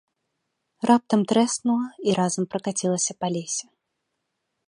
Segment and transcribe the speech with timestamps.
[0.89, 3.65] Раптам трэснула і разам пракацілася па лесе.